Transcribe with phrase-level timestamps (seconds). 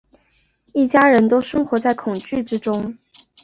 [0.73, 2.97] 一家人都生活在恐惧之中